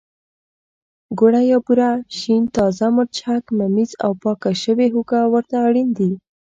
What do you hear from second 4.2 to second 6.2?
پاکه شوې هوګه ورته اړین دي.